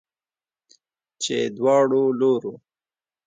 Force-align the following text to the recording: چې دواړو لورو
چې 1.21 1.37
دواړو 1.57 2.03
لورو 2.19 2.53